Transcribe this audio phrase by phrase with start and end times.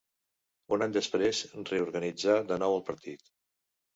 [0.77, 1.41] Un any després
[1.71, 3.31] reorganitzà de nou el partit.